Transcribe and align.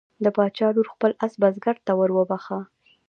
د 0.23 0.25
باچا 0.35 0.67
لور 0.75 0.87
خپل 0.93 1.11
آس 1.25 1.33
بزګر 1.41 1.75
ته 1.85 1.91
وروبخښه. 1.99 2.59